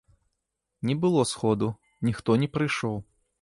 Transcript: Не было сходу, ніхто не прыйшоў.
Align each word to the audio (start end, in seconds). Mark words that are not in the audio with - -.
Не 0.89 0.95
было 1.03 1.25
сходу, 1.33 1.69
ніхто 2.09 2.39
не 2.45 2.49
прыйшоў. 2.57 2.99